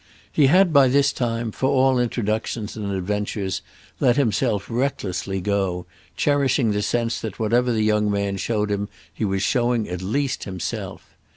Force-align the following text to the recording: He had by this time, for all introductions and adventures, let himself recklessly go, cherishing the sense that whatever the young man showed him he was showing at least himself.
He 0.31 0.47
had 0.47 0.73
by 0.73 0.87
this 0.87 1.13
time, 1.13 1.51
for 1.51 1.69
all 1.69 1.99
introductions 1.99 2.75
and 2.75 2.91
adventures, 2.91 3.61
let 3.99 4.17
himself 4.17 4.65
recklessly 4.67 5.39
go, 5.41 5.85
cherishing 6.17 6.71
the 6.71 6.81
sense 6.81 7.21
that 7.21 7.37
whatever 7.37 7.71
the 7.71 7.83
young 7.83 8.09
man 8.09 8.37
showed 8.37 8.71
him 8.71 8.89
he 9.13 9.25
was 9.25 9.43
showing 9.43 9.87
at 9.87 10.01
least 10.01 10.45
himself. 10.45 11.15